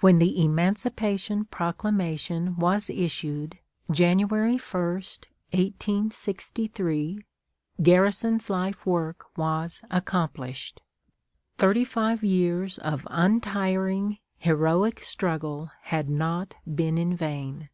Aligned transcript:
When 0.00 0.18
the 0.18 0.42
Emancipation 0.42 1.44
Proclamation 1.44 2.56
was 2.56 2.88
issued, 2.88 3.58
Jan. 3.90 4.20
1. 4.20 4.30
1863, 4.30 7.22
Garrison's 7.82 8.48
life 8.48 8.86
work 8.86 9.26
was 9.36 9.82
accomplished. 9.90 10.80
Thirty 11.58 11.84
five 11.84 12.24
years 12.24 12.78
of 12.78 13.06
untiring, 13.10 14.16
heroic 14.38 15.02
struggle 15.02 15.70
had 15.82 16.08
not 16.08 16.54
been 16.66 16.96
in 16.96 17.14
vain. 17.14 17.68